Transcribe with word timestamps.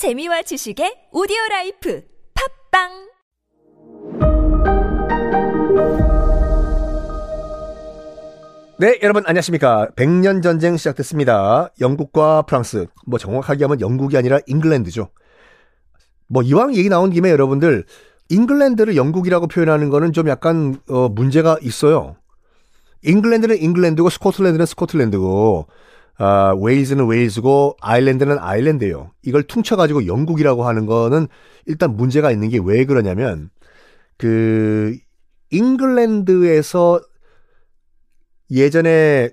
재미와 0.00 0.40
지식의 0.40 1.12
오디오 1.12 1.36
라이프 1.50 2.00
팟빵 2.32 2.88
네, 8.78 8.98
여러분 9.02 9.24
안녕하십니까. 9.26 9.90
백년 9.96 10.40
전쟁 10.40 10.78
시작됐습니다. 10.78 11.68
영국과 11.82 12.40
프랑스, 12.40 12.86
뭐 13.06 13.18
정확하게 13.18 13.64
하면 13.64 13.82
영국이 13.82 14.16
아니라 14.16 14.38
잉글랜드죠. 14.46 15.10
뭐 16.28 16.42
이왕 16.42 16.74
얘기 16.76 16.88
나온 16.88 17.10
김에 17.10 17.28
여러분들 17.28 17.84
잉글랜드를 18.30 18.96
영국이라고 18.96 19.48
표현하는 19.48 19.90
거는 19.90 20.14
좀 20.14 20.30
약간 20.30 20.80
어, 20.88 21.10
문제가 21.10 21.58
있어요. 21.60 22.16
잉글랜드는 23.02 23.58
잉글랜드고 23.58 24.08
스코틀랜드는 24.08 24.64
스코틀랜드고 24.64 25.66
아, 26.22 26.54
웨일즈는 26.54 27.06
웨일즈고 27.06 27.78
아일랜드는 27.80 28.38
아일랜드예요. 28.38 29.10
이걸 29.22 29.42
퉁쳐가지고 29.42 30.06
영국이라고 30.06 30.68
하는 30.68 30.84
거는 30.84 31.28
일단 31.64 31.96
문제가 31.96 32.30
있는 32.30 32.50
게 32.50 32.58
왜 32.58 32.84
그러냐면 32.84 33.48
그 34.18 34.98
잉글랜드에서 35.50 37.00
예전에 38.50 39.30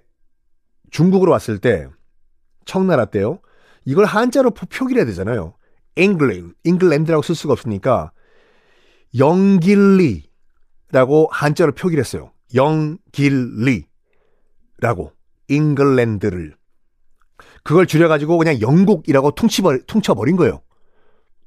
중국으로 0.90 1.34
왔을 1.34 1.59
때 1.59 1.90
청나라 2.64 3.04
때요. 3.04 3.40
이걸 3.84 4.06
한자로 4.06 4.52
표기를 4.52 5.02
해야 5.02 5.06
되잖아요. 5.08 5.56
잉글랜드, 5.98 6.54
잉글랜드라고 6.64 7.22
쓸 7.22 7.36
수가 7.36 7.52
없으니까 7.52 8.14
영길리라고 9.17 10.23
한자로 11.31 11.73
표기를 11.73 12.02
했어요. 12.02 12.31
영길리라고 12.56 13.88
잉글랜드를 15.50 16.56
그걸 17.68 17.86
줄여가지고 17.86 18.38
그냥 18.38 18.62
영국이라고 18.62 19.32
퉁치버, 19.32 19.80
퉁쳐버린 19.88 20.38
거예요. 20.38 20.62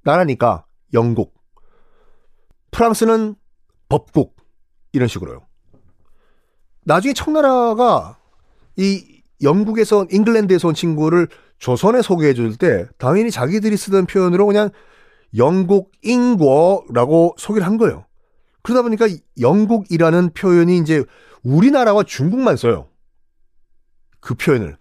나라니까 0.04 0.66
영국. 0.92 1.32
프랑스는 2.72 3.36
법국 3.88 4.36
이런 4.92 5.08
식으로요. 5.08 5.46
나중에 6.84 7.14
청나라가 7.14 8.18
이 8.76 9.22
영국에서 9.40 10.06
잉글랜드에서 10.10 10.68
온 10.68 10.74
친구를 10.74 11.26
조선에 11.58 12.02
소개해 12.02 12.34
줄 12.34 12.58
때 12.58 12.86
당연히 12.98 13.30
자기들이 13.30 13.78
쓰던 13.78 14.04
표현으로 14.04 14.44
그냥 14.44 14.68
영국 15.38 15.90
인고라고 16.02 17.34
소개를 17.38 17.66
한 17.66 17.78
거예요. 17.78 18.04
그러다 18.60 18.82
보니까 18.82 19.06
영국이라는 19.40 20.34
표현이 20.34 20.76
이제 20.76 21.02
우리나라와 21.44 22.02
중국만 22.02 22.58
써요. 22.58 22.90
그 24.20 24.34
표현을. 24.34 24.80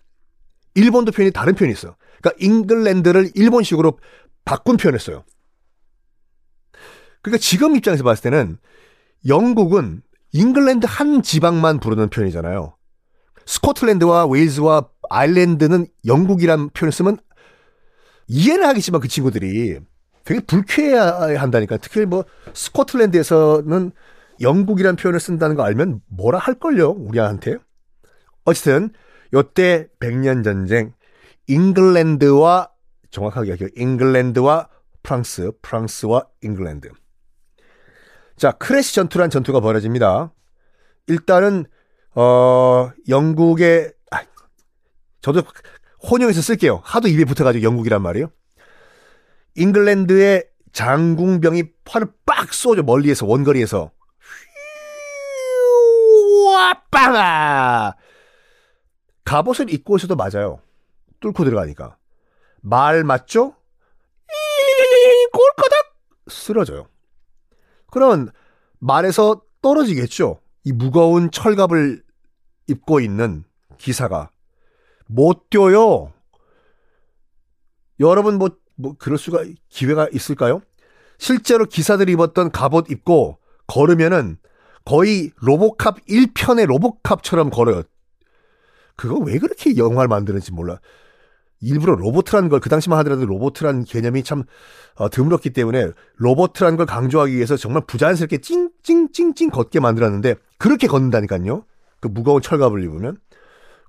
일본도 0.80 1.12
표현이 1.12 1.32
다른 1.32 1.56
표현이 1.56 1.74
있어요. 1.74 1.96
그러니까 2.22 2.44
잉글랜드를 2.44 3.32
일본식으로 3.36 4.00
바꾼 4.46 4.78
표현을 4.78 5.00
써요. 5.00 5.24
그러니까 7.22 7.42
지금 7.42 7.76
입장에서 7.76 8.04
봤을 8.04 8.24
때는 8.24 8.58
영국은 9.28 10.02
잉글랜드 10.32 10.86
한 10.90 11.22
지방만 11.22 11.80
부르는 11.80 12.10
표현이잖아요. 12.10 12.76
스코틀랜드와 13.46 14.26
웨일즈와 14.28 14.88
아일랜드는 15.10 15.88
영국이란 16.06 16.70
표현을 16.70 16.92
쓰면 16.92 17.18
이해는 18.28 18.66
하겠지만 18.66 19.02
그 19.02 19.08
친구들이 19.08 19.80
되게 20.24 20.40
불쾌해야 20.40 21.42
한다니까. 21.42 21.78
특히 21.78 22.06
뭐 22.06 22.24
스코틀랜드에서는 22.54 23.92
영국이란 24.40 24.96
표현을 24.96 25.20
쓴다는 25.20 25.56
거 25.56 25.64
알면 25.64 26.02
뭐라 26.08 26.38
할걸요, 26.38 26.92
우리한테. 26.92 27.58
어쨌든 28.46 28.92
요때 29.34 29.88
백년 30.00 30.44
전쟁 30.44 30.94
잉글랜드와 31.48 32.70
정확하게 33.12 33.52
얘기해요. 33.52 33.70
잉글랜드와 33.76 34.70
프랑스, 35.02 35.52
프랑스와 35.62 36.28
잉글랜드. 36.42 36.92
자, 38.38 38.52
크레시 38.52 38.96
전투란 38.96 39.30
전투가 39.30 39.60
벌어집니다. 39.60 40.32
일단은 41.08 41.66
어 42.16 42.92
영국의 43.08 43.94
아, 44.12 44.22
저도 45.22 45.42
혼용해서 46.10 46.42
쓸게요. 46.42 46.82
하도 46.84 47.08
입에 47.08 47.26
붙어가지고 47.26 47.64
영국이란 47.64 48.02
말이에요. 48.02 48.32
잉글랜드의 49.56 50.46
장궁병이 50.72 51.64
팔을 51.84 52.08
빡 52.26 52.54
쏘죠 52.54 52.84
멀리에서 52.84 53.26
원거리에서 53.26 53.92
와 56.46 56.82
빵아 56.92 57.96
갑옷을 59.30 59.72
입고 59.72 59.98
있어도 59.98 60.16
맞아요. 60.16 60.60
뚫고 61.20 61.44
들어가니까 61.46 61.98
말 62.62 63.04
맞죠? 63.04 63.54
꼴까닥 65.32 65.96
쓰러져요. 66.28 66.88
그러면 67.92 68.32
말에서 68.80 69.44
떨어지겠죠. 69.62 70.42
이 70.64 70.72
무거운 70.72 71.30
철갑을 71.30 72.02
입고 72.66 73.02
있는 73.02 73.44
기사가 73.78 74.32
못 75.06 75.52
뛰어요. 75.52 76.12
여러분 78.00 78.40
뭐, 78.40 78.50
뭐 78.78 78.96
그럴 78.98 79.20
수가 79.20 79.44
기회가 79.70 80.08
있을까요? 80.12 80.60
실제로 81.20 81.66
기사들이 81.66 82.14
입었던 82.14 82.50
갑옷 82.50 82.90
입고 82.90 83.38
걸으면은 83.68 84.40
거의 84.86 85.30
로보캅 85.36 86.04
1편의 86.08 86.66
로보캅처럼 86.66 87.52
걸어요. 87.52 87.84
그거 89.00 89.16
왜 89.16 89.40
그렇게 89.40 89.78
영화를 89.78 90.10
만드는지 90.10 90.52
몰라. 90.52 90.82
일부러 91.62 91.96
로보트라는 91.96 92.50
걸 92.50 92.60
그 92.60 92.68
당시만 92.68 93.00
하더라도 93.00 93.26
로보트라는 93.26 93.86
개념이 93.86 94.24
참 94.24 94.44
어, 94.96 95.10
드물었기 95.10 95.52
때문에 95.52 95.92
로보트라는 96.18 96.76
걸 96.76 96.86
강조하기 96.86 97.34
위해서 97.34 97.56
정말 97.56 97.84
부자연스럽게 97.88 98.40
찡찡찡찡 98.40 99.52
걷게 99.52 99.80
만들었는데 99.80 100.36
그렇게 100.58 100.88
걷는다니까요. 100.88 101.64
그 102.02 102.10
무거운 102.10 102.42
철갑을 102.42 102.84
입으면 102.84 103.18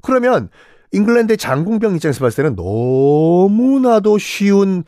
그러면 0.02 0.48
잉글랜드의 0.92 1.38
장궁병 1.38 1.96
입장에서 1.96 2.20
봤을 2.20 2.44
때는 2.44 2.54
너무나도 2.54 4.18
쉬운 4.18 4.84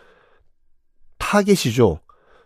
타겟이죠. 1.19 1.99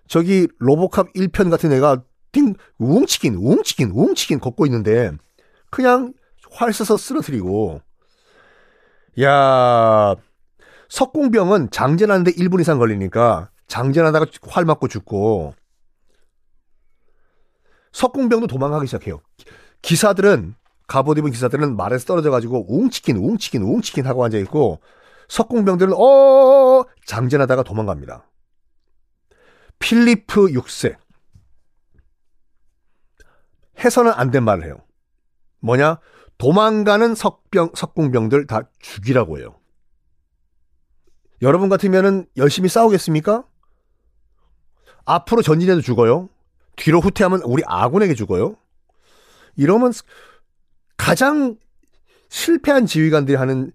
저기 0.08 0.48
로보캅 0.58 1.12
1편 1.12 1.50
같은 1.50 1.72
애가 1.72 2.04
띵 2.32 2.54
웅치긴 2.78 3.34
웅치긴 3.34 3.90
웅치긴 3.90 4.40
걷고 4.40 4.64
있는데 4.64 5.12
그냥 5.70 6.14
활 6.56 6.72
써서 6.72 6.96
쓰러뜨리고 6.96 7.80
야 9.22 10.14
석궁병은 10.88 11.70
장전하는데 11.70 12.32
1분 12.32 12.60
이상 12.60 12.78
걸리니까 12.78 13.50
장전하다가 13.66 14.26
활 14.48 14.64
맞고 14.64 14.88
죽고 14.88 15.54
석궁병도 17.92 18.46
도망가기 18.46 18.86
시작해요. 18.86 19.20
기사들은 19.82 20.54
갑옷 20.86 21.18
입은 21.18 21.30
기사들은 21.30 21.76
말에서 21.76 22.04
떨어져 22.06 22.30
가지고 22.30 22.66
웅치킨 22.68 23.16
웅치킨 23.16 23.62
웅치킨 23.62 24.06
하고 24.06 24.24
앉아 24.24 24.38
있고 24.38 24.80
석궁병들은 25.28 25.94
어 25.94 26.84
장전하다가 27.06 27.62
도망갑니다. 27.64 28.24
필리프 29.78 30.46
6세 30.48 30.96
해서는 33.78 34.12
안 34.14 34.30
된 34.30 34.44
말을 34.44 34.64
해요. 34.64 34.78
뭐냐? 35.60 35.98
도망가는 36.38 37.14
석병 37.14 37.72
석궁병들 37.74 38.46
다 38.46 38.62
죽이라고 38.80 39.38
해요. 39.38 39.58
여러분 41.42 41.68
같으면은 41.68 42.26
열심히 42.36 42.68
싸우겠습니까? 42.68 43.44
앞으로 45.04 45.42
전진해도 45.42 45.80
죽어요. 45.80 46.28
뒤로 46.76 47.00
후퇴하면 47.00 47.42
우리 47.42 47.62
아군에게 47.66 48.14
죽어요. 48.14 48.56
이러면 49.56 49.92
가장 50.96 51.56
실패한 52.28 52.86
지휘관들이 52.86 53.36
하는 53.36 53.72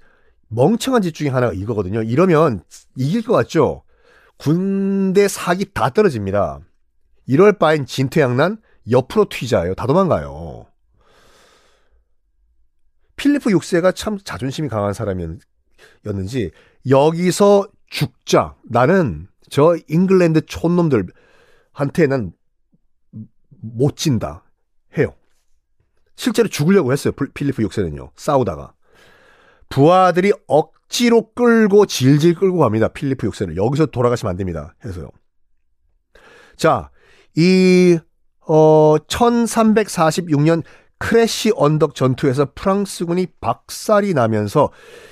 멍청한 0.49 1.01
짓 1.01 1.13
중에 1.13 1.29
하나가 1.29 1.53
이거거든요. 1.53 2.03
이러면 2.03 2.63
이길 2.95 3.23
것 3.23 3.33
같죠? 3.33 3.83
군대 4.37 5.27
사기 5.27 5.65
다 5.73 5.89
떨어집니다. 5.89 6.59
이럴 7.25 7.53
바엔 7.53 7.85
진퇴양난 7.85 8.57
옆으로 8.89 9.27
튀자요. 9.29 9.75
다 9.75 9.87
도망가요. 9.87 10.70
필리프 13.21 13.51
6세가 13.51 13.93
참 13.95 14.17
자존심이 14.17 14.67
강한 14.67 14.93
사람이었는지 14.93 16.51
여기서 16.89 17.67
죽자. 17.87 18.55
나는 18.63 19.27
저 19.49 19.75
잉글랜드 19.87 20.45
촌놈들한테 20.47 22.07
난 22.07 22.33
못 23.61 23.95
진다. 23.95 24.43
해요. 24.97 25.13
실제로 26.15 26.49
죽으려고 26.49 26.91
했어요. 26.91 27.13
필리프 27.33 27.63
6세는요. 27.63 28.11
싸우다가. 28.15 28.73
부하들이 29.69 30.33
억지로 30.47 31.31
끌고 31.33 31.85
질질 31.85 32.35
끌고 32.35 32.59
갑니다. 32.59 32.89
필리프 32.89 33.29
6세를. 33.29 33.55
여기서 33.55 33.87
돌아가시면 33.87 34.31
안 34.31 34.37
됩니다. 34.37 34.75
해서요. 34.83 35.09
자, 36.57 36.91
이, 37.35 37.97
어, 38.41 38.97
1346년 39.07 40.63
크레시 41.01 41.51
언덕 41.55 41.95
전투에서 41.95 42.51
프랑스군이 42.53 43.27
박살이 43.41 44.13
나면서 44.13 44.71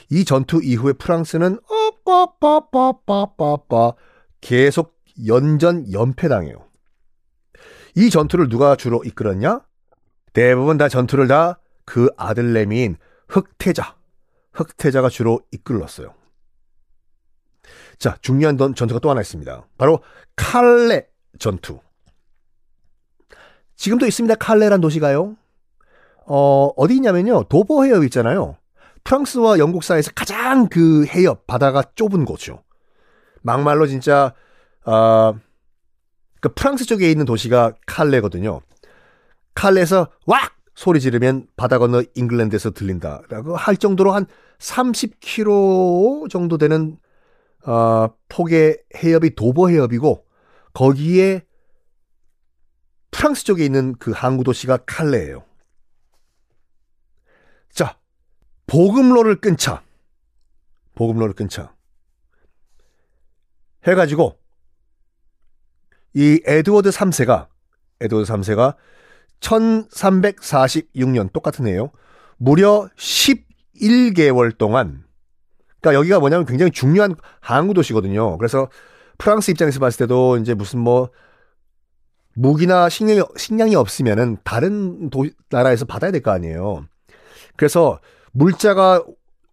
이 0.09 0.24
전투 0.25 0.62
이후에 0.63 0.94
프랑스는 0.94 1.59
어빠빠빠빠빠빠 2.06 3.94
계속 4.41 4.97
연전 5.25 5.91
연패당해요. 5.91 6.65
이 7.95 8.09
전투를 8.09 8.50
누가 8.50 8.75
주로 8.75 9.03
이끌었냐? 9.03 9.62
대부분 10.33 10.77
다 10.77 10.88
전투를 10.88 11.27
다 11.27 11.59
그 11.89 12.07
아들내미인 12.18 12.97
흑태자, 13.30 13.97
흑태자가 14.53 15.09
주로 15.09 15.42
이끌었어요. 15.51 16.13
자, 17.97 18.15
중요한 18.21 18.59
전투가 18.59 19.00
또 19.00 19.09
하나 19.09 19.21
있습니다. 19.21 19.68
바로 19.75 20.03
칼레 20.35 21.07
전투. 21.39 21.80
지금도 23.75 24.06
있습니다. 24.06 24.35
칼레란 24.35 24.81
도시가요. 24.81 25.35
어, 26.29 26.71
어디 26.77 26.95
있냐면요. 26.95 27.45
도보 27.45 27.83
해협 27.83 28.03
있잖아요. 28.05 28.55
프랑스와 29.03 29.57
영국 29.57 29.83
사이에서 29.83 30.11
가장 30.13 30.69
그 30.69 31.05
해협, 31.07 31.47
바다가 31.47 31.83
좁은 31.95 32.23
곳이죠. 32.23 32.63
막말로 33.41 33.87
진짜, 33.87 34.33
어, 34.85 35.33
그 36.39 36.53
프랑스 36.53 36.85
쪽에 36.85 37.09
있는 37.09 37.25
도시가 37.25 37.73
칼레거든요. 37.85 38.61
칼레에서 39.55 40.07
왁! 40.25 40.53
소리 40.75 41.01
지르면 41.01 41.47
바다 41.57 41.77
건너 41.77 42.03
잉글랜드에서 42.15 42.71
들린다라고 42.71 43.57
할 43.57 43.75
정도로 43.75 44.13
한 44.13 44.27
30km 44.59 46.29
정도 46.29 46.57
되는 46.57 46.97
어, 47.65 48.07
폭의 48.29 48.83
해협이 48.95 49.35
도보 49.35 49.69
해협이고 49.69 50.23
거기에 50.73 51.43
프랑스 53.11 53.43
쪽에 53.43 53.65
있는 53.65 53.95
그 53.99 54.11
항구 54.11 54.45
도시가 54.45 54.77
칼레예요. 54.85 55.48
자, 57.71 57.98
보급로를 58.68 59.39
끊자. 59.42 59.81
보급로를 60.95 61.33
끊자. 61.33 61.74
해가지고 63.88 64.38
이 66.13 66.42
에드워드 66.45 66.89
3세가 66.89 67.48
에드워드 68.01 68.31
3세가 68.31 68.75
1346년 69.39 71.31
똑같은 71.31 71.66
해요. 71.68 71.92
무려 72.38 72.89
11개월 72.98 74.57
동안 74.57 75.06
그러니까 75.80 76.00
여기가 76.00 76.19
뭐냐면 76.19 76.45
굉장히 76.45 76.71
중요한 76.71 77.16
항구 77.39 77.74
도시거든요. 77.74 78.38
그래서 78.38 78.69
프랑스 79.18 79.51
입장에서 79.51 79.80
봤을 79.80 80.00
때도 80.00 80.38
이제 80.38 80.54
무슨 80.54 80.80
뭐 80.80 81.10
무기나 82.33 82.89
식량이, 82.89 83.21
식량이 83.38 83.75
없으면은 83.75 84.38
다른 84.44 85.10
도, 85.10 85.25
나라에서 85.50 85.86
받아야 85.86 86.12
될 86.12 86.21
거 86.21 86.31
아니에요. 86.31 86.86
그래서 87.56 88.00
물자가 88.31 89.03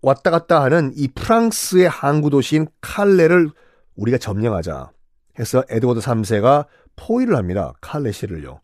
왔다 0.02 0.30
갔다 0.30 0.62
하는 0.62 0.92
이 0.94 1.08
프랑스의 1.08 1.88
항구 1.88 2.30
도시인 2.30 2.68
칼레를 2.80 3.50
우리가 3.96 4.18
점령하자 4.18 4.90
해서 5.38 5.64
에드워드 5.68 6.00
3세가 6.00 6.66
포위를 6.96 7.36
합니다. 7.36 7.74
칼레시를요. 7.80 8.60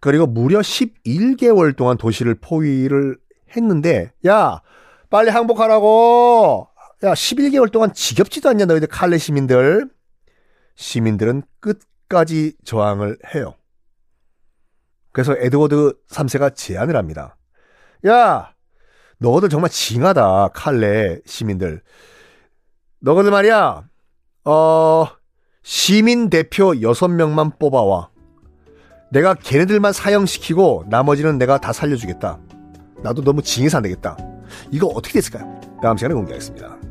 그리고 0.00 0.26
무려 0.26 0.60
11개월 0.60 1.76
동안 1.76 1.96
도시를 1.96 2.36
포위를 2.36 3.18
했는데 3.54 4.12
야 4.26 4.62
빨리 5.10 5.30
항복하라고 5.30 6.68
야 7.02 7.12
11개월 7.12 7.70
동안 7.70 7.92
지겹지도 7.92 8.48
않냐 8.48 8.66
너희들 8.66 8.88
칼레 8.88 9.18
시민들 9.18 9.90
시민들은 10.76 11.42
끝까지 11.60 12.54
저항을 12.64 13.18
해요. 13.34 13.54
그래서 15.12 15.34
에드워드 15.36 15.94
3세가 16.08 16.54
제안을 16.54 16.96
합니다. 16.96 17.36
야 18.06 18.52
너희들 19.18 19.48
정말 19.48 19.70
징하다 19.70 20.48
칼레 20.54 21.20
시민들 21.26 21.82
너희들 23.00 23.30
말이야 23.30 23.84
어 24.44 25.06
시민 25.62 26.30
대표 26.30 26.72
6명만 26.72 27.58
뽑아와 27.58 28.10
내가 29.10 29.34
걔네들만 29.34 29.92
사형시키고 29.92 30.84
나머지는 30.88 31.36
내가 31.36 31.58
다 31.58 31.72
살려주겠다. 31.72 32.38
나도 33.02 33.22
너무 33.22 33.42
징해서 33.42 33.78
안 33.78 33.82
되겠다. 33.82 34.16
이거 34.70 34.86
어떻게 34.86 35.14
됐을까요? 35.14 35.60
다음 35.82 35.96
시간에 35.96 36.14
공개하겠습니다. 36.14 36.89